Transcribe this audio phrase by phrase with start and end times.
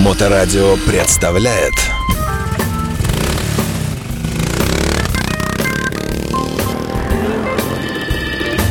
[0.00, 1.74] Моторадио представляет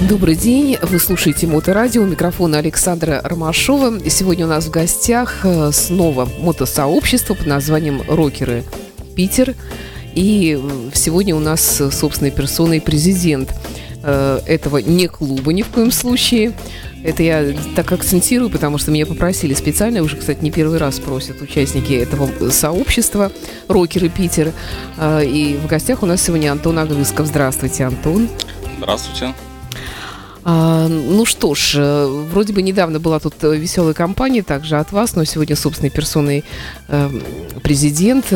[0.10, 4.10] Добрый день, вы слушаете Моторадио, микрофона Александра Ромашова.
[4.10, 8.64] Сегодня у нас в гостях э, снова мотосообщество под названием «Рокеры
[9.16, 9.54] Питер».
[10.16, 13.54] И э, сегодня у нас собственной персоной президент
[14.02, 16.54] э, этого не клуба ни в коем случае.
[17.04, 21.42] Это я так акцентирую, потому что меня попросили специально, уже, кстати, не первый раз просят
[21.42, 23.32] участники этого сообщества
[23.68, 24.52] «Рокеры Питер».
[25.02, 27.28] И в гостях у нас сегодня Антон Агрысков.
[27.28, 28.28] Здравствуйте, Антон.
[28.78, 29.34] Здравствуйте.
[30.44, 34.92] А, ну что ж, э, вроде бы недавно была тут э, веселая компания также от
[34.92, 36.44] вас, но сегодня собственной персоной
[36.88, 37.10] э,
[37.62, 38.34] президент.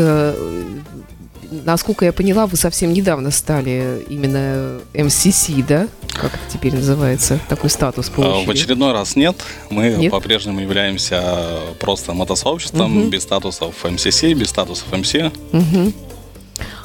[1.65, 5.87] Насколько я поняла, вы совсем недавно стали именно МСС, да?
[6.13, 7.39] Как это теперь называется?
[7.47, 8.45] Такой статус А, получили.
[8.47, 9.35] В очередной раз нет.
[9.69, 10.11] Мы Нет?
[10.11, 13.09] по-прежнему являемся просто мотосообществом Мгм.
[13.09, 15.13] без статусов МСС, без статусов МС.
[15.51, 15.93] Мгм.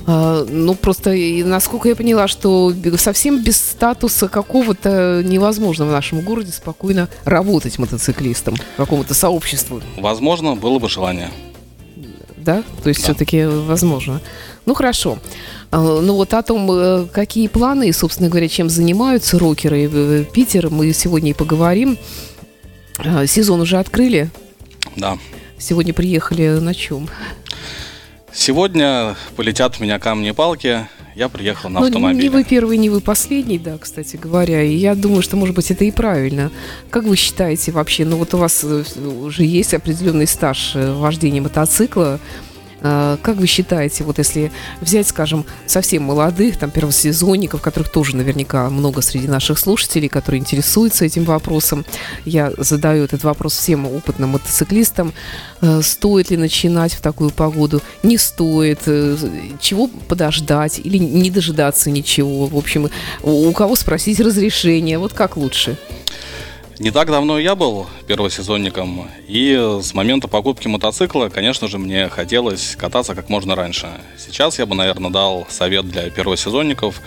[0.07, 1.13] А, ну, просто,
[1.45, 8.57] насколько я поняла, что совсем без статуса какого-то невозможно в нашем городе спокойно работать мотоциклистом,
[8.77, 9.83] какому-то сообществу.
[9.99, 11.31] Возможно, было бы желание.
[12.39, 12.63] Да?
[12.83, 13.05] То есть Да.
[13.13, 14.23] все-таки возможно.
[14.69, 15.19] Ну хорошо.
[15.71, 20.25] А, Ну вот о том, э, какие планы и, собственно говоря, чем занимаются рокеры э,
[20.31, 21.97] Питер, мы сегодня и поговорим.
[22.99, 24.29] А, Сезон уже открыли.
[24.95, 25.17] Да.
[25.59, 27.09] Сегодня приехали на чем?
[28.31, 30.87] Сегодня полетят в меня камни и палки.
[31.17, 32.23] Я приехал на Ну, автомобиле.
[32.25, 34.63] не вы первый, не вы последний, да, кстати говоря.
[34.63, 36.51] И я думаю, что, может быть, это и правильно.
[36.91, 38.05] Как вы считаете вообще?
[38.05, 38.85] Ну вот у вас э,
[39.23, 42.21] уже есть определенный стаж вождения мотоцикла.
[42.81, 48.71] А, Как вы считаете, вот если взять, скажем, совсем молодых, там, первосезонников, которых тоже наверняка
[48.71, 51.85] много среди наших слушателей, которые интересуются этим вопросом,
[52.25, 55.13] я задаю этот вопрос всем опытным мотоциклистам,
[55.61, 59.17] э, стоит ли начинать в такую погоду, не стоит, э,
[59.61, 62.89] чего подождать или не дожидаться ничего, в общем,
[63.23, 65.77] у кого спросить разрешение, вот как лучше?
[66.79, 72.77] Не так давно я был первосезонником, и с момента покупки мотоцикла, конечно же, мне хотелось
[72.77, 73.89] кататься как можно раньше.
[74.17, 77.01] Сейчас я бы, наверное, дал совет для первосезонников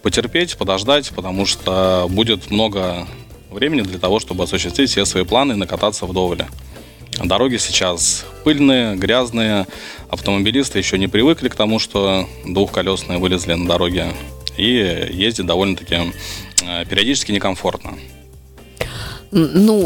[0.00, 3.06] потерпеть, подождать, потому что будет много
[3.50, 6.46] времени для того, чтобы осуществить все свои планы и накататься вдоволь.
[7.22, 9.66] Дороги сейчас пыльные, грязные,
[10.08, 14.14] автомобилисты еще не привыкли к тому, что двухколесные вылезли на дороге,
[14.56, 16.12] и ездить довольно-таки
[16.66, 17.98] э, периодически некомфортно.
[19.32, 19.76] Ну,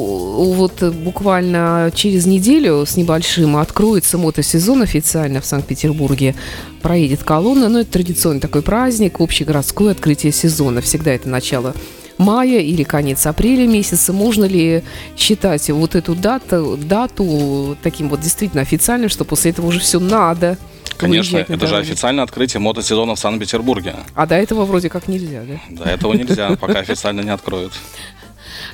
[0.55, 6.34] вот э, буквально через неделю с небольшим откроется мотосезон официально в Санкт-Петербурге.
[6.81, 10.81] Проедет колонна, но это традиционный такой праздник, общегородское открытие сезона.
[10.81, 11.75] Всегда это начало
[12.16, 14.15] мая или конец апреля месяца.
[14.15, 14.82] Можно ли
[15.16, 20.56] считать вот эту дату, дату таким вот действительно официальным, что после этого уже все надо?
[20.97, 21.87] Конечно, на это же дороги?
[21.87, 23.97] официальное открытие мотосезона в Санкт-Петербурге.
[24.15, 25.61] А до этого вроде как нельзя, да?
[25.69, 27.72] До этого нельзя, пока официально не откроют.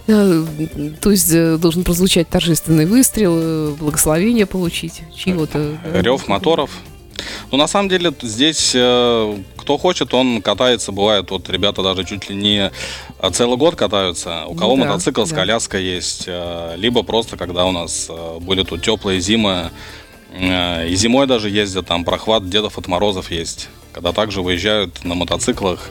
[0.07, 0.45] Э,
[1.01, 5.77] То есть э, должен прозвучать торжественный выстрел, э, благословение получить, чьего-то.
[5.93, 6.01] да?
[6.03, 6.71] Рев моторов.
[7.53, 10.91] Ну, на самом деле, здесь э, кто хочет, он катается.
[10.91, 12.71] Бывает, вот ребята даже чуть ли не
[13.33, 14.45] целый год катаются.
[14.47, 15.37] У Ну кого да, мотоцикл с да.
[15.37, 16.25] коляской есть.
[16.27, 19.71] э, Либо просто, когда у нас э, были тут теплые зимы,
[20.33, 23.69] э, и зимой даже ездят, там прохват Дедов от Морозов есть.
[23.93, 25.91] Когда также выезжают на мотоциклах.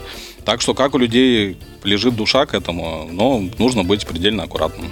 [0.50, 4.90] Так что, как у людей лежит душа к этому, но нужно быть предельно аккуратным.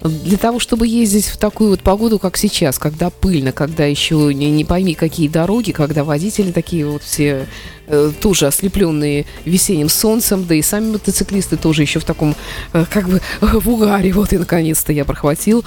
[0.00, 4.50] Для того, чтобы ездить в такую вот погоду, как сейчас, когда пыльно, когда еще не,
[4.50, 7.46] не пойми какие дороги, когда водители такие вот все
[7.88, 12.34] э, тоже ослепленные весенним солнцем, да и сами мотоциклисты тоже еще в таком,
[12.72, 15.62] э, как бы, в угаре, вот и наконец-то я прохватил.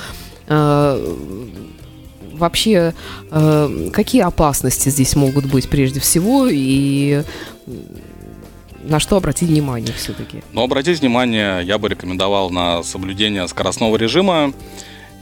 [0.47, 1.16] Э,
[2.40, 2.94] Вообще,
[3.31, 7.23] э, какие опасности здесь могут быть прежде всего и
[8.90, 10.44] на что обратить внимание все-таки?
[10.52, 14.54] Но обратить внимание, я бы рекомендовал на соблюдение скоростного режима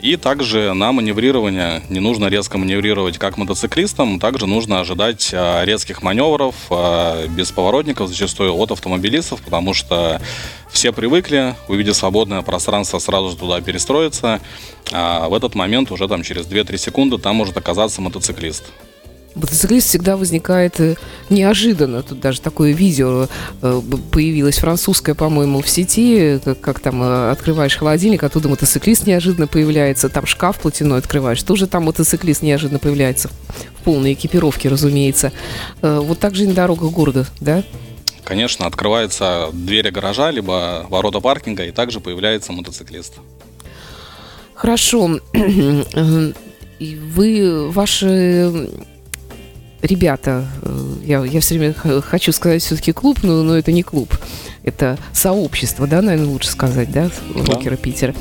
[0.01, 1.81] и также на маневрирование.
[1.89, 8.09] Не нужно резко маневрировать как мотоциклистам, также нужно ожидать а, резких маневров, а, без поворотников
[8.09, 10.21] зачастую от автомобилистов, потому что
[10.69, 14.39] все привыкли, увидев свободное пространство, сразу же туда перестроиться.
[14.91, 18.65] А в этот момент уже там через 2-3 секунды там может оказаться мотоциклист.
[19.35, 20.95] Мотоциклист всегда возникает э,
[21.29, 22.01] неожиданно.
[22.01, 23.27] Тут даже такое видео
[23.61, 23.81] э,
[24.11, 30.09] появилось французское, по-моему, в сети, как, как там э, открываешь холодильник, оттуда мотоциклист неожиданно появляется,
[30.09, 33.29] там шкаф платяной открываешь, тоже там мотоциклист неожиданно появляется
[33.79, 35.31] в полной экипировке, разумеется.
[35.81, 37.63] Э, Вот так же и на дорогах города, да?
[38.23, 43.13] Конечно, открывается двери гаража, либо ворота паркинга, и также появляется мотоциклист.
[44.53, 45.19] Хорошо.
[45.93, 46.31] Э,
[46.79, 48.69] вы, ваши
[49.81, 54.15] ребята, э, я, я все время хочу сказать все-таки клуб, но, но это не клуб,
[54.63, 57.77] это сообщество, да, наверное, лучше сказать, да, рокера да.
[57.77, 58.15] Питера.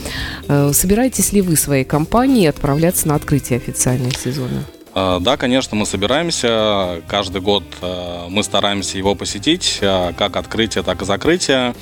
[0.48, 4.64] Э, собираетесь ли вы своей компанией отправляться на открытие официального сезона?
[4.94, 7.02] А, да, конечно, мы собираемся.
[7.06, 11.74] Каждый год э, мы стараемся его посетить, как открытие, так и закрытие.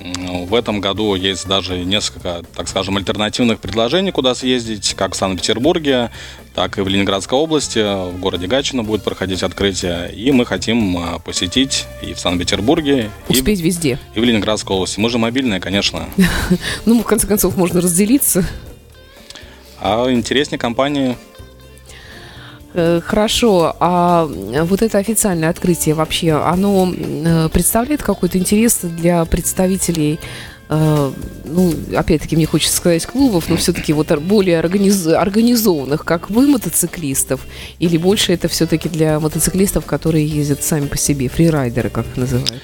[0.00, 6.10] В этом году есть даже несколько, так скажем, альтернативных предложений, куда съездить, как в Санкт-Петербурге,
[6.54, 10.12] так и в Ленинградской области, в городе Гатчино будет проходить открытие.
[10.14, 13.98] И мы хотим а, посетить и в Санкт-Петербурге, Успеть и, везде.
[14.14, 14.98] И в Ленинградской области.
[14.98, 16.08] Мы же мобильные, конечно.
[16.86, 18.44] Ну, в конце концов, можно разделиться.
[19.80, 21.16] А интереснее компании
[22.72, 30.20] хорошо, а вот это официальное открытие вообще, оно э, представляет какой-то интерес для представителей
[30.68, 31.12] э,
[31.44, 35.06] ну, опять-таки, мне хочется сказать клубов, но все-таки вот более организ...
[35.06, 37.40] организованных, как вы, мотоциклистов,
[37.80, 42.54] или больше это все-таки для мотоциклистов, которые ездят сами по себе, фрирайдеры, как их называют?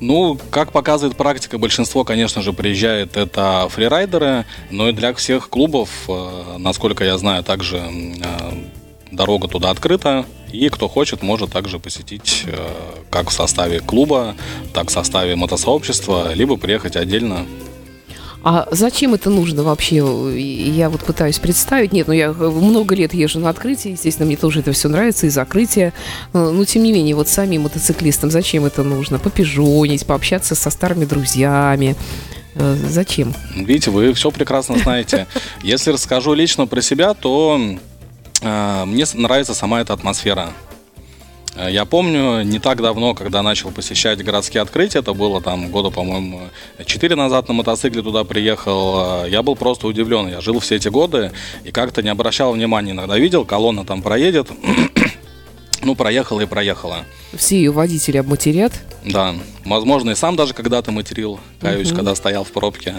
[0.00, 5.88] Ну, как показывает практика, большинство, конечно же, приезжает это фрирайдеры, но и для всех клубов,
[6.58, 7.80] насколько я знаю, также
[9.12, 12.56] дорога туда открыта, и кто хочет, может также посетить э,
[13.10, 14.34] как в составе клуба,
[14.72, 17.46] так в составе мотосообщества, либо приехать отдельно.
[18.44, 19.98] А зачем это нужно вообще?
[20.36, 21.92] Я вот пытаюсь представить.
[21.92, 25.30] Нет, ну я много лет езжу на открытие, естественно, мне тоже это все нравится, и
[25.30, 25.92] закрытие.
[26.32, 29.20] Но, тем не менее, вот самим мотоциклистам зачем это нужно?
[29.20, 31.94] Попижонить, пообщаться со старыми друзьями.
[32.56, 33.32] Э, зачем?
[33.54, 35.28] Видите, вы все прекрасно знаете.
[35.62, 37.91] Если расскажу лично про себя, то Э,
[38.42, 40.52] мне нравится сама эта атмосфера.
[41.54, 45.90] Э, я помню, не так давно, когда начал посещать городские открытия, это было там года,
[45.90, 46.42] по-моему,
[46.84, 50.28] 4 назад на мотоцикле туда приехал, э, я был просто удивлен.
[50.28, 51.32] Я жил все эти годы
[51.64, 52.92] и как-то не обращал внимания.
[52.92, 54.48] Иногда видел, колонна там проедет,
[55.82, 57.04] ну, проехала и проехала.
[57.34, 58.72] Все ее водители обматерят?
[59.04, 59.34] Да,
[59.64, 61.96] возможно, и сам даже когда-то материл, каюсь, угу.
[61.96, 62.94] когда стоял в пробке.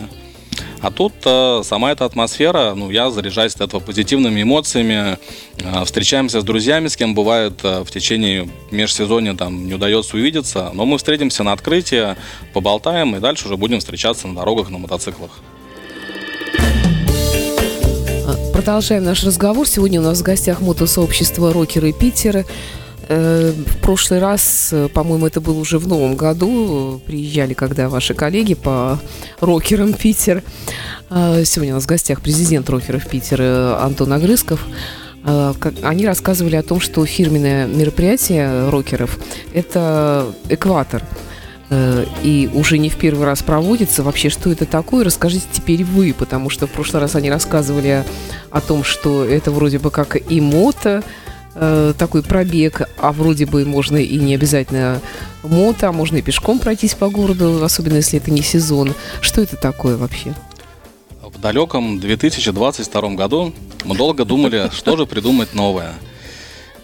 [0.84, 5.18] А тут э, сама эта атмосфера, ну, я заряжаюсь от этого позитивными эмоциями,
[5.58, 10.72] э, встречаемся с друзьями, с кем бывает э, в течение межсезонья там не удается увидеться,
[10.74, 12.18] но мы встретимся на открытии,
[12.52, 15.32] поболтаем и дальше уже будем встречаться на дорогах на мотоциклах.
[18.52, 19.66] Продолжаем наш разговор.
[19.66, 22.44] Сегодня у нас в гостях мотосообщество «Рокеры Питера».
[23.10, 28.14] Э, в прошлый раз, э, по-моему, это было уже в новом году, приезжали, когда ваши
[28.14, 29.00] коллеги по
[29.40, 30.44] рокерам Питер.
[31.10, 34.66] А, сегодня у нас в гостях президент рокеров Питер Антон Огрызков.
[35.26, 35.54] А,
[35.84, 39.18] они рассказывали о том, что фирменное мероприятие рокеров–
[39.54, 41.04] это экватор
[41.70, 44.04] э, и уже не в первый раз проводится.
[44.04, 48.06] Вообще, что это такое, расскажите теперь вы, потому что в прошлый раз они рассказывали
[48.50, 51.04] о том, что это вроде бы как и мото,
[51.56, 55.02] э, такой пробег, а вроде бы можно и не обязательно
[55.44, 58.94] мото, а можно и пешком пройтись по городу, особенно если это не сезон.
[59.22, 60.34] Что это такое вообще?
[61.22, 63.54] В далеком 2022 году
[63.86, 65.94] мы долго думали, что же придумать новое.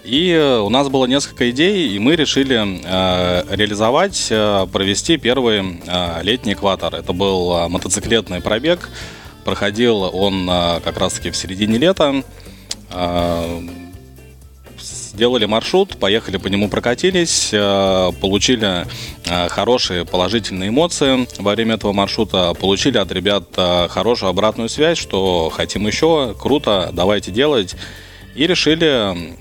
[0.04, 5.80] И э, у нас было несколько идей, и мы решили э, реализовать, э, провести первый
[5.86, 6.96] э, летний экватор.
[6.96, 8.90] Это был э, мотоциклетный пробег.
[9.44, 12.24] Проходил он э, как раз-таки в середине лета.
[12.92, 13.62] Э,
[15.20, 18.88] сделали маршрут, поехали по нему прокатились, э, получили
[19.26, 24.98] э, хорошие положительные эмоции во время этого маршрута, получили от ребят э, хорошую обратную связь,
[24.98, 27.76] что хотим еще, круто, давайте делать.
[28.34, 29.36] И решили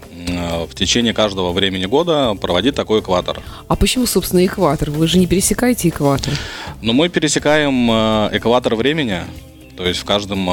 [0.67, 3.41] в течение каждого времени года проводить такой экватор.
[3.69, 4.91] А почему, собственно, экватор?
[4.91, 6.33] Вы же не пересекаете экватор?
[6.83, 7.89] Ну, мы пересекаем
[8.37, 9.21] экватор времени,
[9.77, 10.47] то есть в каждом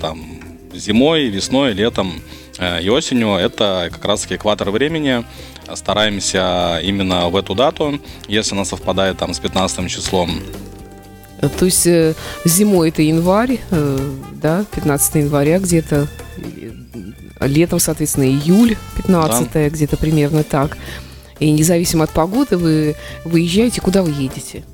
[0.00, 0.40] там
[0.74, 2.20] зимой, весной, летом
[2.58, 5.24] и осенью это как раз экватор времени.
[5.74, 10.40] Стараемся именно в эту дату, если она совпадает там с 15 числом.
[11.40, 13.58] Э, то есть э, зимой это январь,
[14.32, 16.08] да, 15 января где-то,
[17.40, 19.68] летом, соответственно, июль 15 да.
[19.68, 20.78] где-то примерно так.
[21.38, 24.64] И независимо от погоды вы выезжаете, куда вы едете?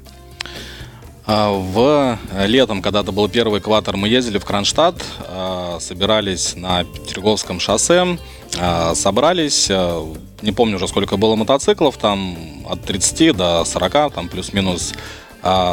[1.25, 6.85] А, в летом, когда это был первый экватор, мы ездили в Кронштадт, а, собирались на
[6.85, 8.19] Петерговском шоссе,
[8.59, 12.37] а, собрались, не помню уже сколько было мотоциклов, там
[12.69, 14.95] от 30 до 40, там плюс-минус,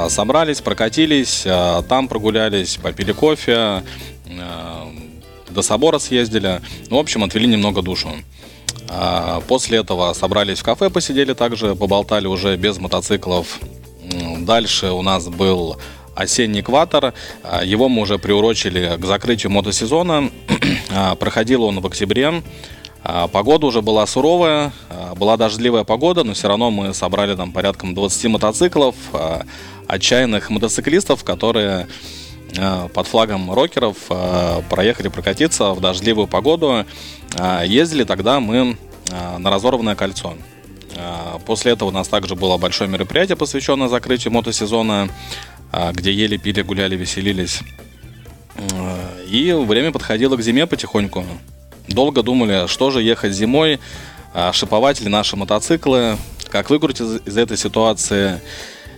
[0.09, 1.45] собрались, прокатились,
[1.87, 3.83] там прогулялись, попили кофе,
[5.49, 8.09] до собора съездили, ну, в общем, отвели немного душу.
[9.47, 13.59] После этого собрались в кафе, посидели также, поболтали уже без мотоциклов,
[14.39, 15.77] Дальше у нас был
[16.15, 17.13] осенний экватор.
[17.63, 20.29] Его мы уже приурочили к закрытию мотосезона.
[21.19, 22.43] Проходил он в октябре.
[23.31, 24.73] Погода уже была суровая,
[25.15, 28.95] была дождливая погода, но все равно мы собрали там порядком 20 мотоциклов,
[29.87, 31.87] отчаянных мотоциклистов, которые
[32.93, 33.95] под флагом рокеров
[34.69, 36.85] проехали прокатиться в дождливую погоду.
[37.63, 38.77] Ездили тогда мы
[39.37, 40.33] на разорванное кольцо.
[41.45, 45.09] После этого у нас также было большое мероприятие, посвященное закрытию мотосезона,
[45.93, 47.61] где ели, пили, гуляли, веселились.
[49.27, 51.23] И время подходило к зиме потихоньку.
[51.87, 53.79] Долго думали, что же ехать зимой,
[54.33, 56.17] а, шиповать ли наши мотоциклы,
[56.49, 58.41] как выкрутить из, из этой ситуации.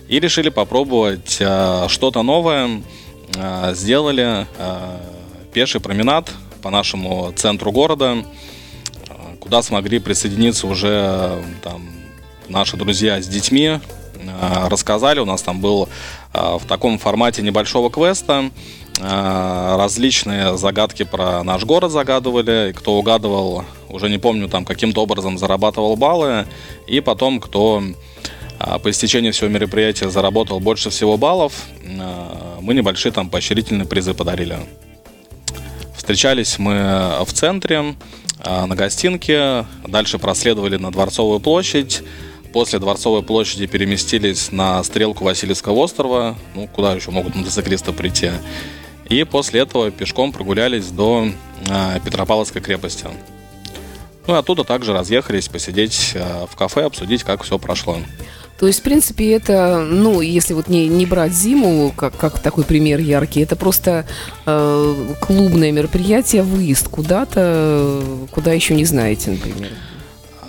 [0.08, 2.82] И решили попробовать а, что-то новое.
[3.36, 4.46] А, сделали
[5.52, 6.30] пеший променад
[6.62, 8.24] по нашему центру города,
[9.52, 11.82] куда смогли присоединиться уже там,
[12.48, 13.80] наши друзья с детьми.
[14.40, 15.90] Рассказали, у нас там был
[16.32, 18.50] в таком формате небольшого квеста
[18.98, 22.72] Э, различные загадки про наш город загадывали.
[22.76, 26.46] Кто угадывал, уже не помню, там каким-то образом зарабатывал баллы.
[26.86, 27.82] И потом, кто
[28.60, 34.14] э, по истечении всего мероприятия заработал больше всего баллов, э, мы небольшие там поощрительные призы
[34.14, 34.58] подарили.
[35.96, 37.94] Встречались мы в центре,
[38.44, 42.02] на гостинке, дальше проследовали на Дворцовую площадь,
[42.52, 48.30] После Дворцовой площади переместились на стрелку Васильевского острова, ну, куда еще могут мотоциклисты прийти.
[49.08, 51.28] И после этого пешком прогулялись до
[51.68, 53.06] э, Петропавловской крепости.
[54.26, 57.98] Ну и оттуда также разъехались посидеть э, в кафе, обсудить, как все прошло.
[58.62, 62.62] То есть, в принципе, это, ну, если вот не, не брать зиму, как, как такой
[62.62, 64.06] пример яркий, это просто
[64.46, 68.00] э, клубное мероприятие, выезд куда-то,
[68.30, 69.70] куда еще не знаете, например.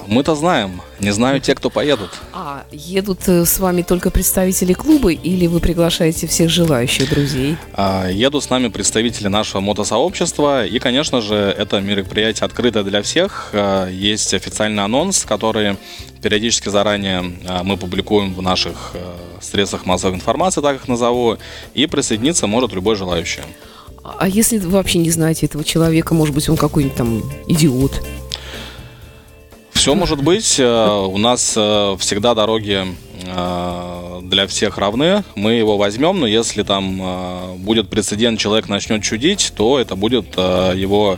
[0.08, 2.12] Мы-то знаем, не знаю те, кто поедут.
[2.32, 7.58] А, едут э, с вами только представители клуба или вы приглашаете всех желающих друзей?
[7.74, 10.66] А, едут с нами представители нашего мотосообщества.
[10.66, 13.50] И, конечно же, это мероприятие открыто для всех.
[13.54, 15.78] А, есть официальный анонс, который
[16.22, 21.38] периодически заранее а, мы публикуем в наших а, средствах массовой информации, так их назову.
[21.74, 23.42] И присоединиться может любой желающий.
[24.04, 28.02] А если вы вообще не знаете этого человека, может быть, он какой-нибудь там идиот?
[29.84, 30.62] Все может быть.
[30.62, 32.86] Э, у нас э, всегда дороги
[33.26, 35.26] э, для всех равны.
[35.36, 41.18] Мы его возьмем, но если там будет прецедент, человек начнет чудить, то это будет его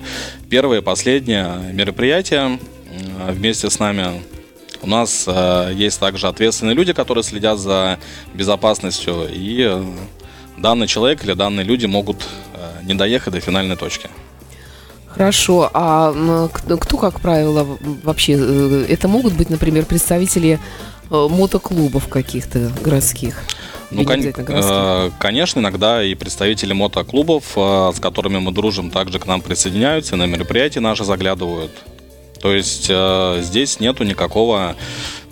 [0.50, 2.58] первое и последнее мероприятие
[3.30, 4.24] вместе с нами.
[4.82, 5.30] У нас
[5.72, 8.00] есть также ответственные люди, которые следят за
[8.34, 9.80] безопасностью, и
[10.58, 12.26] данный человек или данные люди могут
[12.82, 14.10] не доехать до финальной точки.
[15.16, 15.70] Хорошо.
[15.74, 17.66] А кто, как правило,
[18.04, 18.36] вообще...
[18.38, 20.60] Э, это могут быть, например, представители
[21.10, 23.42] э, мотоклубов каких-то городских?
[23.92, 29.42] Ну, кон- э, конечно, иногда и представители мотоклубов, с которыми мы дружим, также к нам
[29.42, 31.72] присоединяются, на мероприятия наши заглядывают.
[32.42, 32.92] То есть
[33.44, 35.25] здесь нету никакого Э,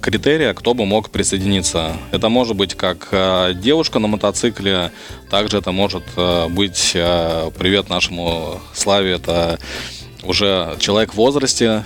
[0.00, 1.96] критерия, кто бы мог присоединиться.
[2.12, 4.92] Это может быть как э, девушка на мотоцикле,
[5.30, 9.58] также это может э, быть привет нашему Славе, это
[10.22, 11.84] уже человек в возрасте,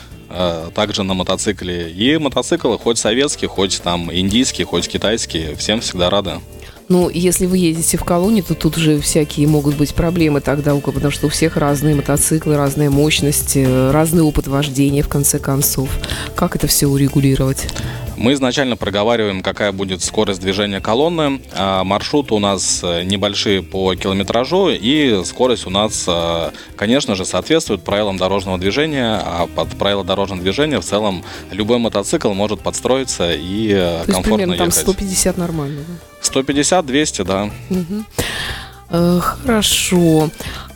[0.75, 1.91] также на мотоцикле.
[1.91, 6.41] И мотоциклы, хоть советские, хоть там индийские, хоть китайские, всем всегда рады.
[6.89, 11.11] Ну, если вы едете в колонии, то тут уже всякие могут быть проблемы тогда, потому
[11.11, 15.91] что у всех разные мотоциклы, разная мощность, разный опыт вождения, в конце концов.
[16.35, 17.69] Как это все урегулировать?
[18.19, 21.41] Мы изначально проговариваем, какая будет скорость движения колонны.
[21.55, 27.25] А маршруты у нас э, небольшие по километражу, и скорость у нас, э, конечно же,
[27.25, 29.23] соответствует правилам дорожного движения.
[29.25, 34.17] А под правила дорожного движения в целом любой мотоцикл может подстроиться и э, То комфортно
[34.17, 34.75] есть, примерно, ехать.
[34.75, 36.41] там 150 нормально, да?
[36.41, 37.51] 150-200, да.
[37.71, 38.05] Угу.
[38.91, 40.31] Э, хорошо.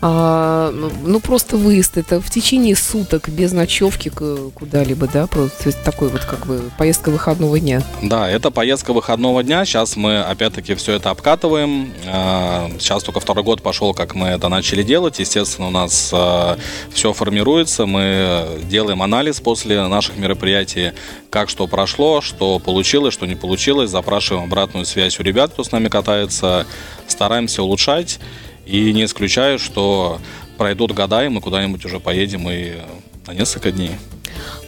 [0.04, 5.28] А, ну, просто выезд это в течение суток, без ночевки куда-либо, да?
[5.28, 7.82] Просто такой вот как бы поездка выходного дня.
[8.02, 9.64] Да, это поездка выходного дня.
[9.64, 11.92] Сейчас мы опять-таки все это обкатываем.
[12.08, 15.20] А, сейчас только второй год пошел, как мы это начали делать.
[15.20, 16.58] Естественно, у нас а,
[16.92, 17.86] все формируется.
[17.86, 20.92] Мы делаем анализ после наших мероприятий,
[21.30, 23.90] как что прошло, что получилось, что не получилось.
[23.90, 26.66] Запрашиваем обратную связь у ребят, кто с нами катается.
[27.06, 28.01] Стараемся улучшать.
[28.66, 30.20] И не исключаю, что
[30.56, 32.74] пройдут года, и мы куда-нибудь уже поедем и
[33.26, 33.92] на несколько дней.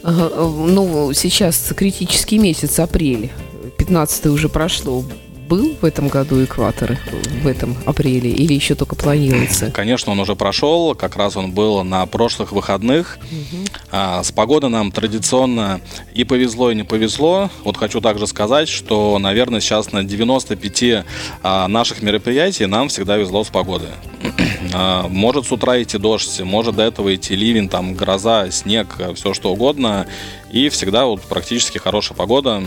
[0.03, 3.31] Ну, сейчас критический месяц, апрель.
[3.79, 5.05] 15 уже прошло.
[5.55, 6.99] Был в этом году экватор
[7.43, 9.71] в этом апреле или еще только планируется?
[9.75, 10.97] Конечно, он уже прошел.
[10.97, 13.19] Как раз он был на прошлых выходных.
[13.23, 13.63] Угу.
[13.93, 15.81] А, с погодой нам традиционно
[16.13, 17.51] и повезло, и не повезло.
[17.63, 21.05] Вот хочу также сказать, что, наверное, сейчас на 95
[21.43, 23.91] а, наших мероприятий нам всегда везло с погодой.
[24.77, 29.33] А, может с утра идти дождь, может до этого идти ливень, там гроза, снег, все
[29.33, 30.09] что угодно.
[30.51, 32.65] И всегда вот практически хорошая погода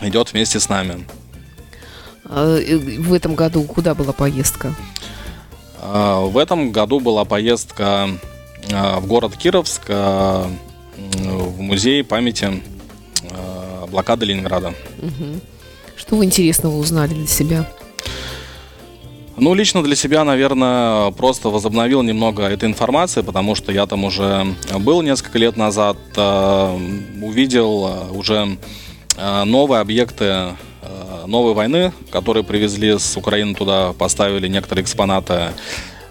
[0.00, 1.06] идет вместе с нами.
[2.34, 2.58] А,
[2.98, 4.74] в этом году куда была поездка?
[5.80, 8.08] А, в этом году была поездка
[8.72, 12.62] а, в город Кировск, в музей памяти
[13.88, 14.74] блокады Ленинграда.
[15.96, 17.68] Что вы интересного узнали для себя?
[19.36, 24.46] Ну, лично для себя, наверное, просто возобновил немного этой информации, потому что я там уже
[24.78, 28.58] был несколько лет назад, увидел уже
[29.16, 30.52] Э, новые объекты э,
[31.26, 35.52] новой войны, которые привезли с Украины туда, поставили некоторые экспонаты.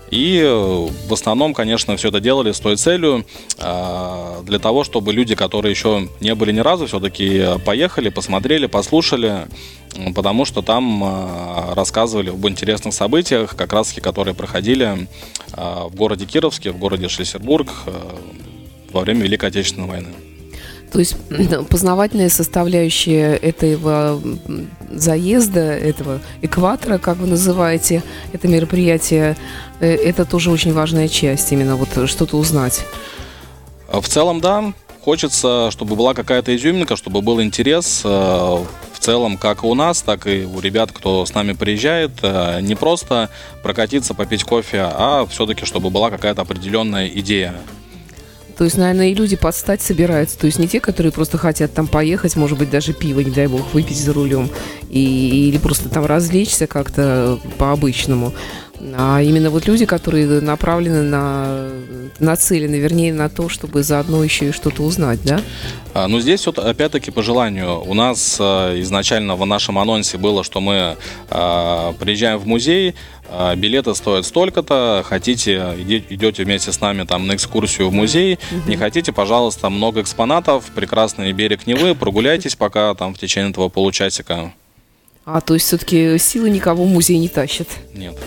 [0.09, 3.25] И э, в основном, конечно, все это делали с той целью,
[3.57, 9.47] для того, чтобы люди, которые еще не были ни разу, все-таки поехали, посмотрели, послушали,
[10.13, 15.07] потому что там рассказывали об интересных событиях, как раз таки, которые проходили
[15.55, 17.69] в городе Кировске, в городе Шлиссербург
[18.91, 20.09] во время Великой Отечественной войны.
[20.91, 21.15] То есть
[21.69, 24.21] познавательная составляющая этого
[24.91, 29.37] заезда, этого экватора, как вы называете это мероприятие,
[29.79, 32.85] э, это тоже очень важная часть, именно вот что-то узнать.
[33.91, 34.73] В целом, да.
[35.03, 40.27] Хочется, чтобы была какая-то изюминка, чтобы был интерес э, в целом как у нас, так
[40.27, 42.11] и у ребят, кто с нами приезжает.
[42.21, 43.29] Э, не просто
[43.63, 47.55] прокатиться, попить кофе, а все-таки, чтобы была какая-то определенная идея
[48.61, 50.37] то есть, наверное, и люди подстать собираются.
[50.37, 53.47] То есть не те, которые просто хотят там поехать, может быть, даже пиво, не дай
[53.47, 54.51] бог, выпить за рулем.
[54.87, 58.35] И, или просто там развлечься как-то по-обычному.
[58.95, 61.69] А именно вот люди, которые направлены на,
[62.19, 65.41] нацелены, вернее, на то, чтобы заодно еще и что-то узнать, да?
[65.93, 67.81] А, ну, здесь вот опять-таки по желанию.
[67.81, 70.97] У нас а, изначально в нашем анонсе было, что мы
[71.29, 72.93] а, приезжаем в музей,
[73.55, 75.75] билеты стоят столько-то, хотите,
[76.09, 78.69] идете вместе с нами там на экскурсию в музей, угу.
[78.69, 84.53] не хотите, пожалуйста, много экспонатов, прекрасный берег Невы, прогуляйтесь пока там в течение этого получасика.
[85.25, 87.67] А, то есть все-таки силы никого в музей не тащат?
[87.93, 88.17] Нет.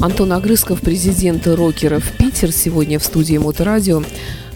[0.00, 4.02] Антон Агрысков, президент рокеров Питер, сегодня в студии Моторадио.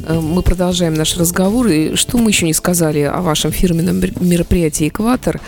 [0.06, 1.66] Э, мы продолжаем наш разговор.
[1.68, 5.40] И что мы еще не сказали о вашем фирменном мероприятии «Экватор»?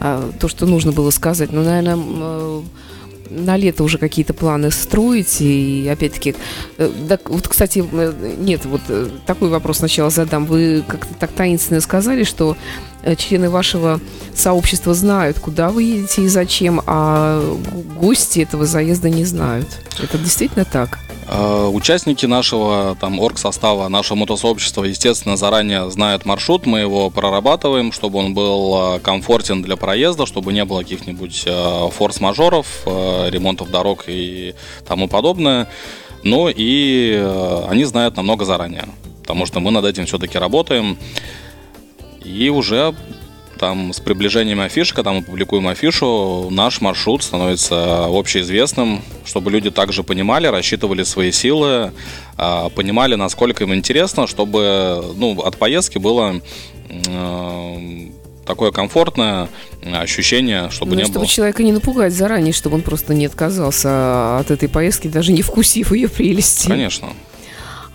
[0.00, 1.52] А, то, что нужно было сказать.
[1.52, 2.62] Ну, наверное, э,
[3.30, 5.40] на лето уже какие-то планы строить.
[5.40, 6.34] И опять-таки,
[6.78, 8.80] э, так, вот, кстати, э, нет, вот
[9.26, 10.46] такой вопрос сначала задам.
[10.46, 12.56] Вы как-то так таинственно сказали, что
[13.16, 14.00] члены вашего
[14.34, 17.56] сообщества знают, куда вы едете и зачем, а
[17.98, 19.68] гости этого заезда не знают.
[20.02, 20.98] Это действительно так?
[21.30, 28.18] Э, участники нашего там орг-состава, нашего мотосообщества, естественно, заранее знают маршрут, мы его прорабатываем, чтобы
[28.18, 34.54] он был э, комфортен для проезда, чтобы не было каких-нибудь э, форс-мажоров, ремонтов дорог и
[34.86, 35.68] тому подобное.
[36.24, 37.14] Ну и
[37.68, 38.86] они знают намного заранее,
[39.20, 40.98] потому что мы над этим все-таки работаем.
[42.24, 42.94] И уже
[43.58, 50.02] там с приближением афиши, когда мы публикуем афишу, наш маршрут становится общеизвестным, чтобы люди также
[50.02, 51.92] понимали, рассчитывали свои силы,
[52.36, 56.40] а, понимали, насколько им интересно, чтобы ну, от поездки было
[58.46, 59.48] такое комфортное
[59.84, 61.26] ощущение, чтобы ну, не чтобы было.
[61.26, 65.92] человека не напугать заранее, чтобы он просто не отказался от этой поездки, даже не вкусив
[65.92, 66.66] ее прелести.
[66.66, 67.08] Конечно.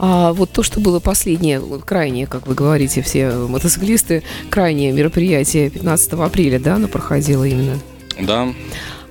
[0.06, 6.14] А вот то, что было последнее, крайнее, как вы говорите, все мотоциклисты, крайнее мероприятие 15
[6.14, 7.80] апреля, да, оно проходило именно?
[8.20, 8.50] Да.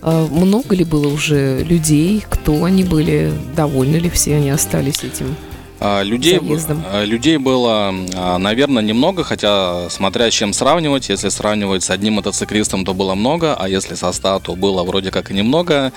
[0.03, 2.23] А много ли было уже людей?
[2.29, 3.33] Кто они были?
[3.57, 5.35] Довольны ли все они остались этим?
[5.81, 6.85] А, людей, заездом?
[6.93, 7.91] А, людей было,
[8.39, 11.09] наверное, немного, хотя смотря с чем сравнивать.
[11.09, 15.11] Если сравнивать с одним мотоциклистом, то было много, а если со 100, то было вроде
[15.11, 15.91] как и немного.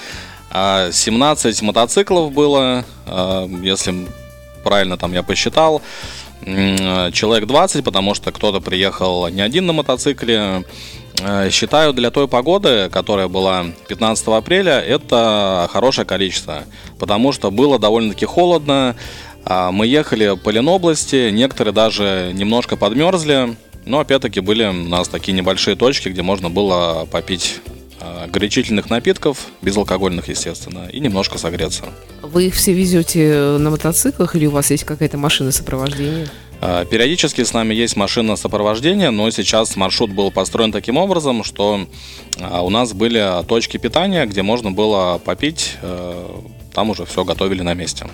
[0.53, 2.86] 17 мотоциклов было,
[3.62, 4.08] если
[4.65, 5.82] правильно там я посчитал,
[6.43, 10.65] человек 20, потому что кто-то приехал не один на мотоцикле.
[11.21, 16.65] Э, считаю, для той погоды, которая была 15 апреля, это хорошее количество,
[16.99, 18.95] потому что было довольно-таки холодно.
[19.45, 25.34] А мы ехали по Ленобласти, некоторые даже немножко подмерзли, но опять-таки были у нас такие
[25.34, 27.62] небольшие точки, где можно было попить
[28.27, 31.83] горячительных напитков, безалкогольных, естественно, и немножко согреться.
[32.21, 36.27] Вы их все везете на мотоциклах или у вас есть какая-то машина сопровождения?
[36.61, 41.87] А, периодически с нами есть машина сопровождения, но сейчас маршрут был построен таким образом, что
[42.39, 46.27] а, у нас были точки питания, где можно было попить, э,
[46.73, 48.07] там уже все готовили на месте.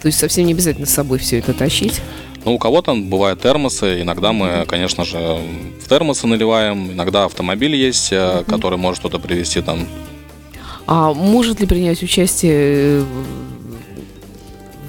[0.00, 2.00] То есть совсем не обязательно с собой все это тащить?
[2.44, 5.38] Ну, у кого-то бывают термосы, иногда мы, конечно же,
[5.82, 8.44] в термосы наливаем, иногда автомобиль есть, mm-hmm.
[8.44, 9.86] который может что-то привезти там.
[10.86, 13.04] А может ли принять участие э,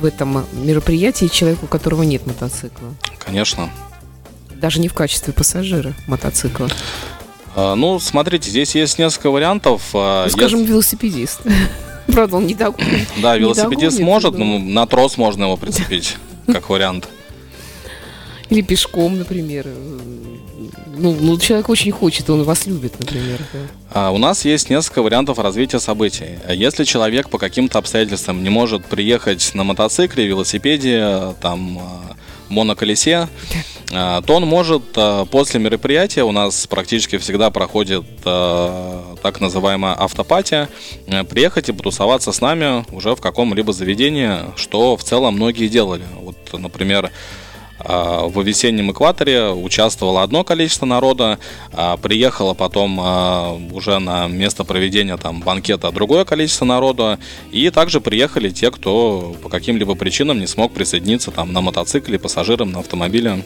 [0.02, 2.94] в этом мероприятии человеку, у которого нет мотоцикла?
[3.20, 3.70] Конечно.
[4.56, 6.68] Даже не в качестве пассажира мотоцикла?
[7.56, 9.82] А, ну, смотрите, здесь есть несколько вариантов.
[9.94, 10.72] А, ну, скажем, есть...
[10.72, 11.42] велосипедист.
[12.08, 13.08] Правда, он не догонит.
[13.22, 17.08] Да, велосипедист может, но на трос можно его прицепить, как вариант.
[18.50, 19.68] Или пешком, например.
[20.98, 23.40] Ну, ну, человек очень хочет, он вас любит, например.
[23.92, 26.38] А, у нас есть несколько вариантов развития событий.
[26.50, 32.16] Если человек по каким-то обстоятельствам не может приехать на мотоцикле, велосипеде, там, а,
[32.50, 33.28] моноколесе,
[33.92, 40.70] а, то он может а, после мероприятия, у нас практически всегда проходит так называемая автопатия,
[41.30, 46.06] приехать и потусоваться с нами уже в каком-либо заведении, что в целом многие делали.
[46.22, 47.12] Вот, например,
[47.88, 51.40] в весеннем экваторе участвовало одно количество народа,
[51.72, 57.20] а приехало потом а, уже на место проведения там банкета другое количество народа,
[57.52, 62.72] и также приехали те, кто по каким-либо причинам не смог присоединиться там на мотоцикле, пассажирам,
[62.72, 63.44] на автомобиле.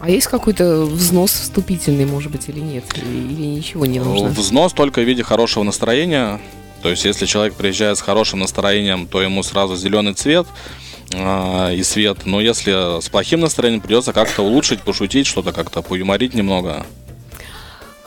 [0.00, 2.84] А есть какой-то взнос вступительный, может быть, или нет?
[2.96, 4.30] Или ничего не нужно?
[4.30, 6.40] Взнос только в виде хорошего настроения.
[6.82, 11.82] То есть, если человек приезжает с хорошим настроением, то ему сразу зеленый цвет– э, и
[11.82, 12.18] свет.
[12.24, 16.86] Но если с плохим настроением, придется как-то улучшить, пошутить, что-то как-то поюморить немного.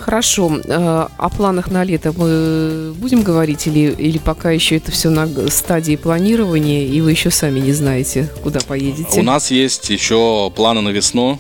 [0.04, 0.60] Хорошо.
[0.66, 5.28] Э, о планах на лето мы будем говорить или, или пока еще это все на
[5.50, 9.18] стадии планирования, и вы еще сами не знаете, куда поедете?
[9.18, 11.40] У нас есть еще планы на весну.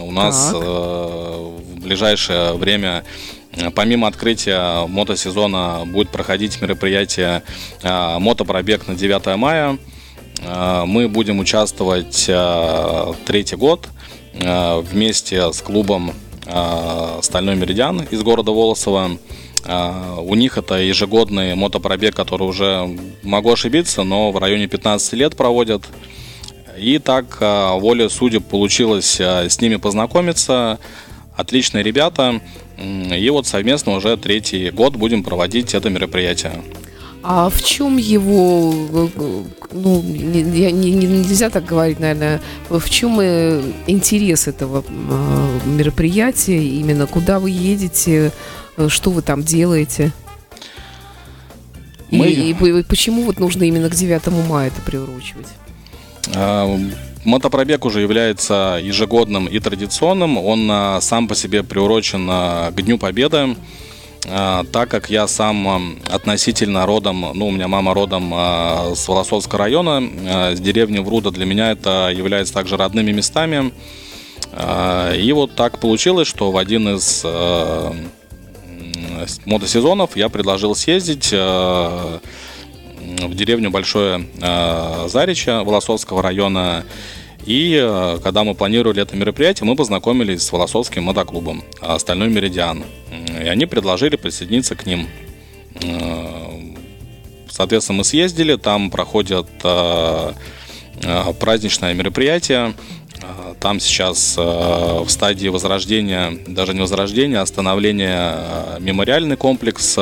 [0.00, 3.04] У нас э, в ближайшее время
[3.76, 7.44] Помимо открытия мотосезона будет проходить мероприятие
[7.82, 9.78] э, мотопробег на 9 мая.
[10.44, 13.88] Э, мы будем участвовать э, третий год
[14.34, 16.12] э, вместе с клубом
[17.22, 19.16] «Стальной Меридиан» из города Волосово.
[20.18, 25.88] У них это ежегодный мотопробег, который уже, могу ошибиться, но в районе 15 лет проводят.
[26.76, 30.78] И так воля судеб получилось с ними познакомиться.
[31.34, 32.42] Отличные ребята.
[32.76, 36.62] И вот совместно уже третий год будем проводить это мероприятие.
[37.26, 39.08] А в чем его,
[39.72, 47.06] ну, не, не, нельзя так говорить, наверное, в чем э, интерес этого а, мероприятия, именно
[47.06, 48.30] куда вы едете,
[48.76, 50.12] э, что вы там делаете?
[52.10, 52.28] Мы...
[52.28, 55.48] И, и почему вот нужно именно к 9 мая это приурочивать?
[56.36, 56.78] А,
[57.24, 60.36] мотопробег уже является ежегодным и традиционным.
[60.36, 63.56] Он а, сам по себе приурочен к Дню Победы.
[64.26, 69.58] А, так как я сам относительно родом, ну, у меня мама родом а, с Волосовского
[69.58, 73.72] района, а, с деревни Вруда, для меня это является также родными местами.
[75.16, 77.24] И вот так получилось, что в один из
[79.46, 82.20] мотосезонов я предложил съездить в
[83.32, 84.28] деревню Большое
[85.08, 86.84] Заречье Волосовского района
[87.46, 92.84] и э, когда мы планировали это мероприятие, мы познакомились с Волосовским мотоклубом «Остальной Меридиан».
[93.28, 95.06] И они предложили присоединиться к ним.
[95.82, 96.74] Э,
[97.48, 100.32] соответственно, мы съездили, там проходят э,
[101.38, 102.74] праздничное мероприятие.
[103.60, 109.96] Там сейчас в стадии возрождения, даже не возрождения, а становления мемориальный комплекс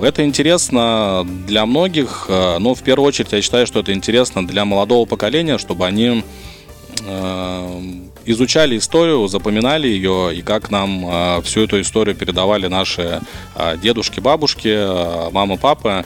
[0.00, 4.64] это интересно для многих, э, но в первую очередь я считаю, что это интересно для
[4.64, 6.24] молодого поколения, чтобы они
[7.06, 7.80] э,
[8.26, 13.20] изучали историю, запоминали ее и как нам э, всю эту историю передавали наши
[13.82, 16.04] дедушки, бабушки, мамы, папы.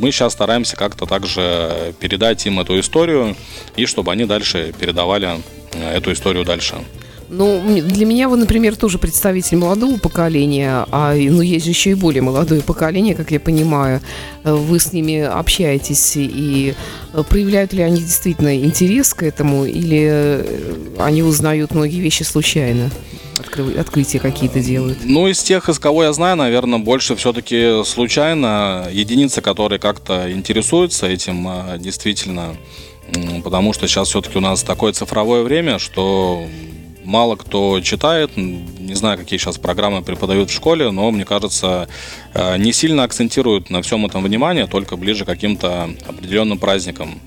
[0.00, 3.36] Мы сейчас стараемся как-то также передать им эту историю
[3.76, 5.40] и чтобы они дальше передавали
[5.72, 6.76] эту историю дальше.
[7.36, 12.22] Ну, для меня вы, например, тоже представитель молодого поколения, а ну, есть еще и более
[12.22, 14.00] молодое поколение, как я понимаю.
[14.44, 16.74] Вы с ними общаетесь, и
[17.12, 22.90] э, проявляют ли они действительно интерес к этому, или э, они узнают многие вещи случайно?
[23.40, 23.74] Откры...
[23.78, 24.98] Открытия какие-то делают?
[25.02, 28.86] Ну, из тех, из кого я знаю, наверное, больше все-таки случайно.
[28.92, 32.56] Единицы, которые как-то интересуются этим, действительно.
[33.42, 36.46] Потому что сейчас все-таки у нас такое цифровое время, что
[37.04, 38.36] мало кто читает.
[38.36, 41.88] Не знаю, какие сейчас программы преподают в школе, но, мне кажется,
[42.34, 47.20] э, не сильно акцентируют на всем этом внимание, только ближе к каким-то определенным праздникам.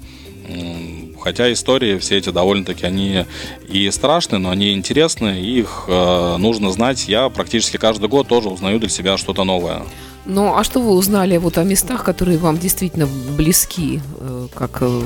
[1.28, 3.26] Хотя истории все эти довольно-таки они
[3.68, 7.10] и страшные, но они интересны, их э, нужно знать.
[7.10, 9.82] Я практически каждый год тоже узнаю для себя что-то новое.
[10.26, 15.02] Ну, а что вы узнали вот о местах, которые вам действительно близки, э, как, э,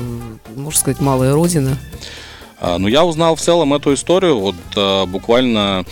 [0.54, 1.76] можно сказать, малая родина?
[2.64, 4.38] А, ну, я узнал в целом эту историю.
[4.38, 5.84] Вот э, буквально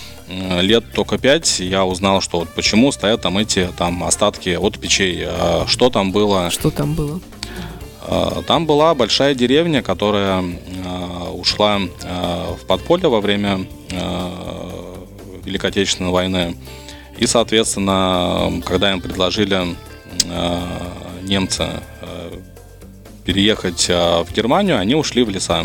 [0.61, 5.25] лет только пять я узнал, что вот почему стоят там эти там остатки от печей.
[5.27, 6.49] А что там было?
[6.51, 7.21] Что там было?
[8.03, 10.45] А, там была большая деревня, которая
[11.33, 13.67] ушла в подполье во время
[15.45, 16.57] Великой Отечественной войны.
[17.19, 19.75] И, соответственно, когда им предложили
[21.23, 21.69] немцы
[23.25, 25.65] переехать в Германию, они ушли в леса.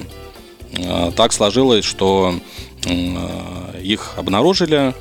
[0.77, 2.35] Э, так сложилось, что
[2.85, 4.93] э, их обнаружили,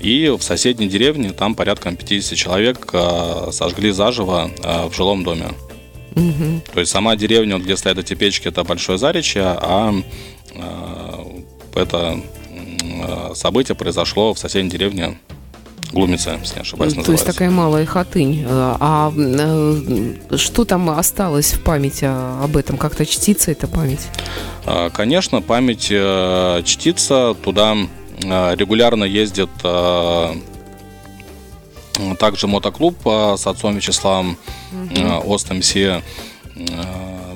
[0.00, 5.48] и в соседней деревне там порядка 50 человек э, сожгли заживо в жилом доме.
[6.14, 6.62] Угу.
[6.72, 9.94] То есть сама деревня, где стоят эти печки, это Большое Заречье, а
[11.74, 12.20] это
[13.34, 15.18] событие произошло в соседней деревне
[15.92, 17.06] Глумица, если не ошибаюсь, называется.
[17.06, 18.44] То есть такая малая хатынь.
[18.48, 22.04] А э, что там осталось в памяти
[22.42, 22.76] об этом?
[22.76, 24.08] Как-то чтится эта память?
[24.64, 27.34] А, конечно, память э, чтится.
[27.42, 27.76] Туда
[28.22, 29.50] э, регулярно ездит
[32.18, 34.36] также мотоклуб с отцом Вячеславом
[34.70, 35.32] угу.
[35.32, 36.02] Ост-МС.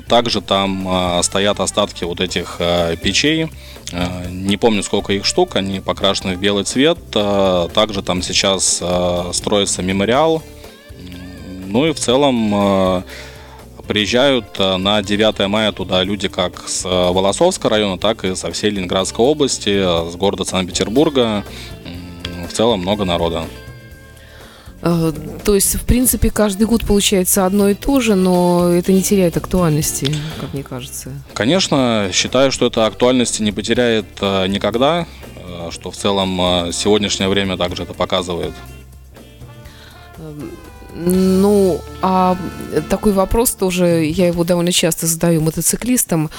[0.07, 2.59] Также там стоят остатки вот этих
[3.01, 3.47] печей Э,
[4.29, 6.97] не помню, сколько их штук, они покрашены в белый цвет.
[7.13, 10.43] Э, также там сейчас э, строится мемориал.
[11.67, 13.03] Ну и в целом
[13.87, 19.25] приезжают на 9 мая туда люди как с Волосовского района, так и со всей Ленинградской
[19.25, 21.45] области, с города Санкт-Петербурга.
[22.45, 23.45] В целом много народа.
[24.81, 25.13] Э,
[25.43, 29.37] то есть, в принципе, каждый год получается одно и то же, но это не теряет
[29.37, 31.11] актуальности, как мне кажется.
[31.33, 37.57] Конечно, считаю, что это актуальности не потеряет э, никогда, э, что в целом сегодняшнее время
[37.57, 38.53] также это показывает.
[40.17, 40.51] Эм,
[40.95, 42.37] ну, а
[42.89, 46.29] такой вопрос тоже, я его довольно часто задаю мотоциклистам.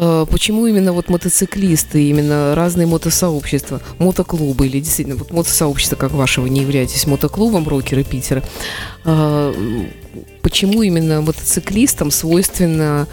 [0.00, 6.46] Э, почему именно вот мотоциклисты, именно разные мотосообщества, мотоклубы или действительно вот мотосообщество, как вашего,
[6.46, 8.44] не являетесь мотоклубом рокеры Питера?
[9.04, 9.52] Э,
[10.40, 13.08] почему именно мотоциклистам свойственно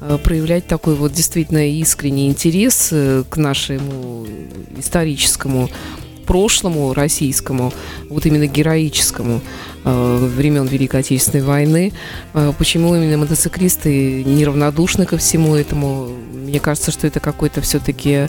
[0.00, 4.26] э, проявлять такой вот действительно искренний интерес к нашему
[4.76, 5.70] историческому
[6.26, 7.72] прошлому российскому,
[8.08, 9.40] вот именно героическому
[9.84, 11.92] э, времен Великой Отечественной войны.
[12.34, 16.08] Э, почему именно мотоциклисты неравнодушны ко всему этому?
[16.34, 18.28] Мне кажется, что это какой-то все-таки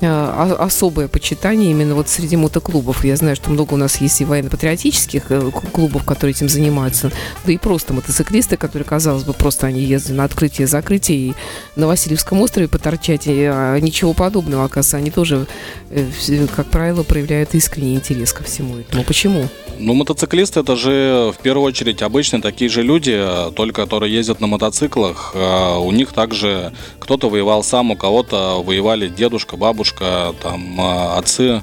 [0.00, 3.04] особое почитание именно вот среди мотоклубов.
[3.04, 7.10] Я знаю, что много у нас есть и военно-патриотических э, клубов, которые этим занимаются,
[7.44, 11.34] да и просто мотоциклисты, которые, казалось бы, просто они ездят на открытие-закрытие и
[11.76, 15.46] на Васильевском острове поторчать, и а, ничего подобного, оказывается, они тоже,
[15.90, 16.06] э,
[16.54, 19.02] как правило, проявляют искренний интерес ко всему этому.
[19.04, 19.48] Почему?
[19.78, 24.48] Ну, мотоциклисты это же в первую очередь обычные такие же люди, только которые ездят на
[24.48, 25.34] мотоциклах.
[25.34, 31.62] У них также кто-то воевал сам, у кого-то воевали дедушка, бабушка, бабушка, там, а, отцы.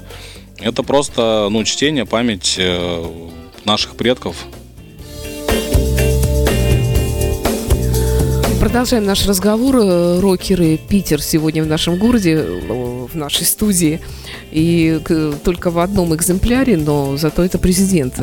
[0.58, 3.04] Это просто, ну, чтение, память э,
[3.64, 4.36] наших предков.
[8.58, 9.76] Продолжаем наш разговор.
[9.76, 14.00] Э, рокеры Питер сегодня в нашем городе, э, в нашей студии.
[14.50, 14.98] И
[15.44, 18.14] только в одном экземпляре, но зато это президент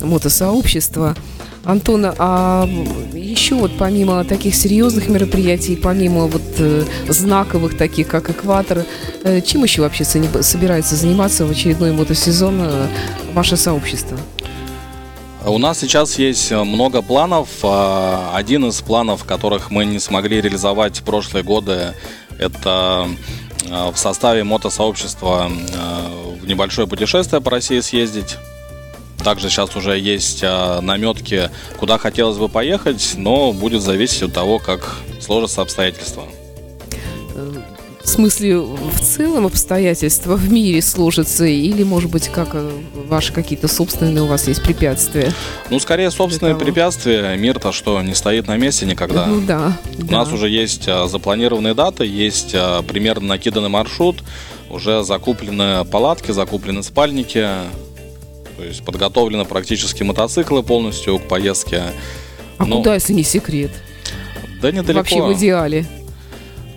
[0.00, 1.16] мотосообщества.
[1.64, 2.68] Антона, а
[3.12, 8.84] еще вот помимо таких серьезных мероприятий, помимо вот э, знаковых таких, как экватор,
[9.22, 12.86] э, чем еще вообще собирается заниматься в очередной мотосезон э,
[13.32, 14.18] ваше сообщество?
[15.44, 17.48] У нас сейчас есть много планов.
[17.62, 21.94] А, один из планов, которых мы не смогли реализовать в прошлые годы,
[22.38, 23.08] это
[23.68, 25.50] в составе мотосообщества
[26.40, 28.36] в небольшое путешествие по России съездить.
[29.24, 34.58] Также сейчас уже есть а, наметки, куда хотелось бы поехать, но будет зависеть от того,
[34.58, 36.24] как сложатся обстоятельства.
[38.02, 42.70] В смысле, в целом обстоятельства в мире сложатся, или, может быть, как э,
[43.06, 45.32] ваши какие-то собственные у вас есть препятствия?
[45.70, 47.36] Ну, скорее, собственные препятствия.
[47.36, 49.26] Мир-то что, не стоит на месте никогда.
[49.26, 49.78] Ну да.
[49.98, 50.18] У да.
[50.18, 54.16] нас уже есть а, запланированные даты, есть а, примерно накиданный маршрут,
[54.68, 57.48] уже закуплены палатки, закуплены спальники,
[58.62, 61.82] то есть подготовлены практически мотоциклы полностью к поездке.
[62.58, 62.76] А Но...
[62.76, 63.72] куда, если не секрет?
[64.60, 64.98] Да недалеко.
[64.98, 65.84] Вообще в идеале.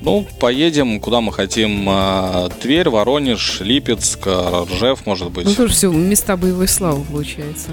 [0.02, 1.86] Ну, поедем, куда мы хотим.
[1.88, 5.46] А, Тверь, Воронеж, Липецк, Ржев, может быть.
[5.46, 7.70] Ну, тоже все, места боевой славы, получается.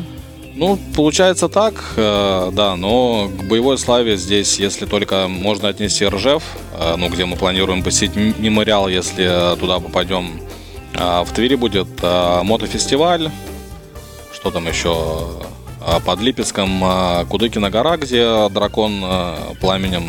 [0.54, 6.42] Ну, получается так, э, да, но к боевой славе здесь, если только можно отнести Ржев,
[6.78, 10.38] э, ну, где мы планируем посетить мемориал, если туда попадем.
[10.94, 13.30] А в Твери будет э, мотофестиваль,
[14.42, 14.92] что там еще,
[15.80, 20.08] а под Липецком э, Кудыкина гора, где дракон э, пламенем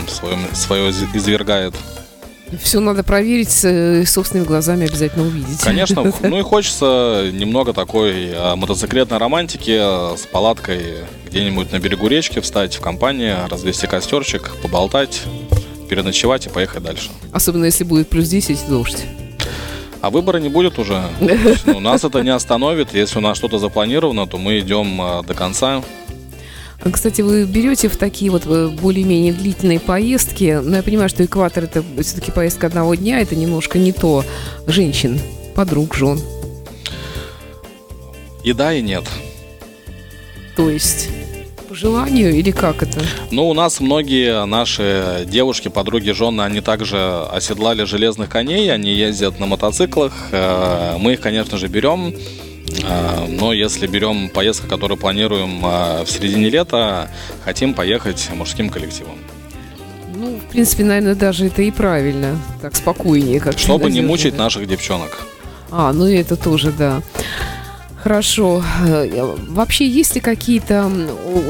[0.53, 1.75] свое из- извергает.
[2.59, 5.59] Все надо проверить, э, собственными глазами обязательно увидеть.
[5.59, 10.81] Конечно, ну и хочется немного такой мотоциклетной романтики с палаткой
[11.27, 15.21] где-нибудь на берегу речки встать в компании, развести костерчик, поболтать,
[15.91, 17.11] переночевать и поехать дальше.
[17.31, 18.97] Особенно если будет плюс 10 и дождь.
[20.03, 21.01] А выбора не будет уже.
[21.65, 22.93] Ну, нас это не остановит.
[22.93, 25.81] Если у нас что-то запланировано, то мы идем э, до конца.
[26.83, 31.23] А, Кстати, вы берете в такие вот э, более-менее длительные поездки, но я понимаю, что
[31.23, 34.25] экватор это все-таки поездка одного дня, это немножко не то.
[34.67, 35.21] Женщин,
[35.55, 36.19] подруг, жен.
[38.43, 39.05] И да, и нет.
[40.57, 41.07] То есть
[41.73, 43.01] по желанию или как это?
[43.31, 49.39] Ну, у нас многие наши девушки, подруги, жены, они также оседлали железных коней, они ездят
[49.39, 50.13] на мотоциклах.
[50.31, 52.13] Э, Мы их, конечно же, берем.
[52.83, 57.09] Э, Но если берем поездку, которую планируем э, в середине лета,
[57.43, 59.17] хотим поехать мужским коллективом.
[60.15, 62.39] Ну, в принципе, наверное, даже это и правильно.
[62.61, 65.25] Так спокойнее, как Чтобы не мучить наших девчонок.
[65.71, 67.01] А, ну и это тоже, да.
[68.03, 68.61] Хорошо.
[68.85, 70.91] Э, Вообще, есть ли какие-то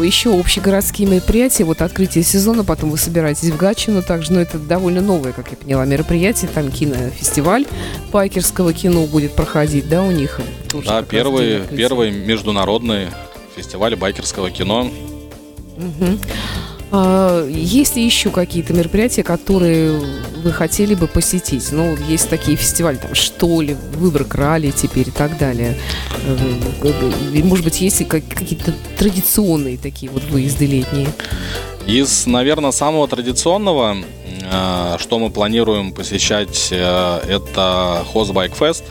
[0.03, 1.63] еще общегородские мероприятия?
[1.63, 5.57] Вот открытие сезона, потом вы собираетесь в Гатчину также, но это довольно новое, как я
[5.57, 6.51] поняла, мероприятие.
[6.53, 7.65] Там кинофестиваль
[8.11, 10.39] байкерского кино будет проходить, да, у них?
[10.69, 13.07] Тоже Да, первый, первый международный
[13.55, 14.91] фестиваль байкерского кино.
[15.77, 16.19] Мгм.
[16.95, 19.99] А, есть ли еще какие-то мероприятия, которые
[20.43, 21.71] вы хотели бы посетить?
[21.71, 25.75] Ну, есть такие фестивали, там, что ли, выбор ралли теперь и так далее.
[26.23, 26.37] Э,
[27.33, 31.07] и, Может быть, есть какие-то традиционные такие вот выезды летние?
[31.87, 33.97] Из, наверное, самого традиционного,
[34.43, 38.83] э, что мы планируем посещать, э, это Хозбайк Фест.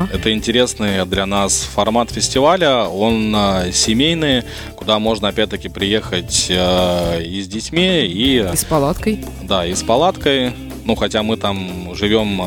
[0.00, 0.08] Ага.
[0.14, 2.84] Это интересный для нас формат фестиваля.
[2.88, 9.22] Он э, семейный, куда можно опять-таки приехать э, и с детьми, и, И с палаткой?
[9.42, 10.52] да, и с палаткой.
[10.86, 12.44] Ну, хотя мы там живем э,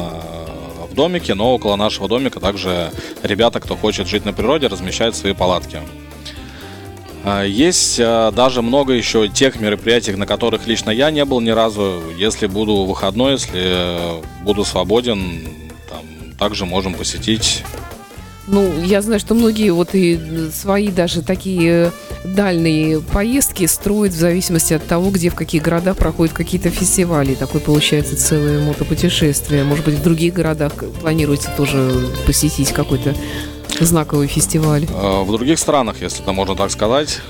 [0.92, 5.34] в домике, но около нашего домика также ребята, кто хочет жить на природе, размещают свои
[5.34, 5.80] палатки.
[7.24, 12.02] А, Есть даже много еще тех мероприятий, на которых лично я не был ни разу.
[12.18, 15.48] Если буду выходной, если э, буду свободен,
[16.38, 17.63] также можем посетить.
[18.46, 20.19] Ну, я знаю, что многие вот и
[20.54, 21.93] свои даже такие
[22.26, 27.36] дальние поездки строят в зависимости от того, где в каких городах проходят какие-то фестивали.
[27.36, 29.63] Такое получается целое мотопутешествие.
[29.63, 33.15] Может быть, в других городах планируете тоже посетить какой-то
[33.80, 34.88] знаковый фестиваль.
[34.89, 37.22] Э, В других странах, если это можно так сказать,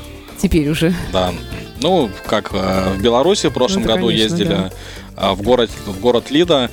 [0.42, 0.96] Теперь уже.
[1.12, 1.32] да.
[1.80, 4.72] Ну, как э, в Беларуси в прошлом Ну, году конечно, ездили да.
[5.18, 6.72] э, в город, в город Лида.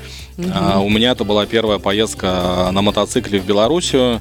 [0.53, 4.20] А, У меня это была первая поездка на мотоцикле в Белоруссию.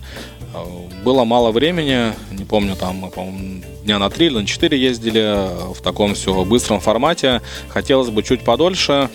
[1.04, 5.74] Было мало времени, не помню, там, мы, по-моему, дня на три или на четыре ездили
[5.74, 7.42] в таком все быстром формате.
[7.70, 9.10] Хотелось бы чуть подольше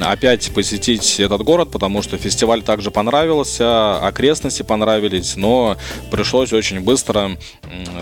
[0.00, 5.76] опять посетить этот город, потому что фестиваль также понравился, окрестности понравились, но
[6.10, 7.32] пришлось очень быстро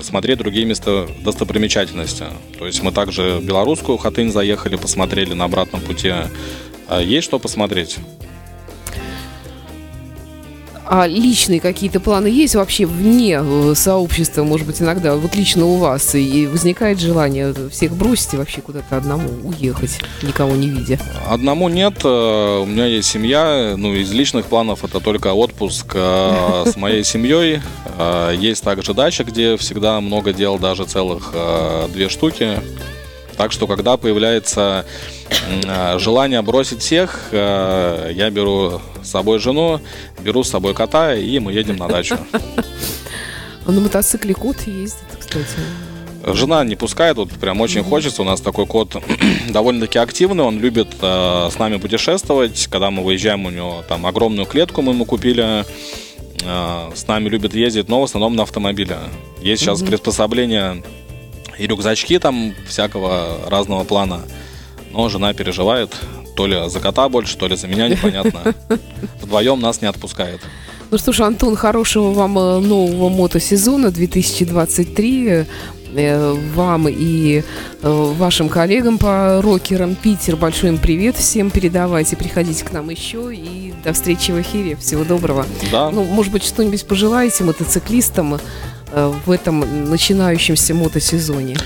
[0.02, 2.24] смотреть другие места достопримечательности.
[2.59, 6.12] То есть мы также в белорусскую Хатынь заехали, посмотрели на обратном пути.
[6.88, 7.99] А Есть что посмотреть.
[10.88, 15.79] А личные какие-то планы есть вообще вне э, сообщества, может быть, иногда, вот лично у
[15.79, 21.01] вас, и возникает желание всех бросить и вообще куда-то одному уехать, никого не видя?
[21.29, 26.64] Одному нет, э, у меня есть семья, ну, из личных планов это только отпуск э,
[26.72, 27.62] с моей семьей.
[27.99, 31.33] Э, Есть также дача, где всегда много дел, даже целых
[31.92, 32.61] две штуки.
[33.37, 34.87] Так что, когда появляется
[35.29, 39.81] э, желание бросить всех, э, я беру с собой жену,
[40.20, 42.18] беру с собой кота, и мы едем на дачу.
[43.66, 45.46] А на мотоцикле кот ездит, кстати.
[46.25, 48.22] Жена не пускает, вот прям очень хочется.
[48.22, 48.96] У нас такой кот
[49.49, 52.68] довольно-таки активный, он любит э, с нами путешествовать.
[52.70, 55.64] Когда мы выезжаем, у него там огромную клетку мы ему купили.
[56.42, 58.99] Э, с нами любит ездить, но в основном на автомобиле.
[59.40, 60.83] Есть сейчас приспособления
[61.59, 64.23] и рюкзачки там всякого разного плана.
[64.92, 65.95] Но жена переживает,
[66.37, 68.55] то ли за кота больше, то ли за меня, непонятно.
[69.23, 70.40] Вдвоем нас не отпускает.
[70.90, 75.28] Ну что ж, Антон, хорошего вам э, нового мотосезона 2023.
[75.28, 75.45] Э,
[76.55, 77.43] Вам и
[77.83, 82.16] э, вашим коллегам по рокерам Питер большой им привет всем передавайте.
[82.16, 84.76] Приходите к нам еще и до встречи в эфире.
[84.76, 85.47] Всего доброго.
[85.72, 88.39] Да, Ну, может быть, что-нибудь пожелаете мотоциклистам
[88.93, 91.57] в этом начинающемся мотосезоне?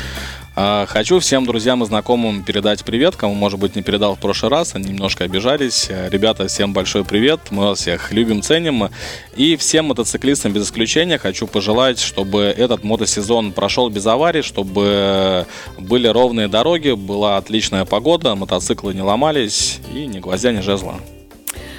[0.63, 4.51] А, хочу всем друзьям и знакомым передать привет, кому, может быть, не передал в прошлый
[4.51, 5.89] раз, они немножко обижались.
[5.89, 8.91] Ребята, всем большой привет, мы вас всех любим, ценим.
[9.37, 15.47] И всем мотоциклистам без исключения хочу пожелать, чтобы этот мотосезон прошел без аварий, чтобы
[15.79, 20.97] были ровные дороги, была отличная погода, мотоциклы не ломались и ни гвоздя, ни жезла.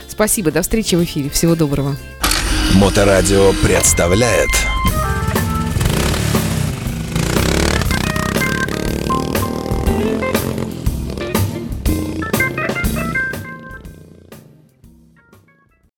[0.08, 1.98] Спасибо, до встречи в эфире, всего доброго.
[2.74, 4.50] Моторадио представляет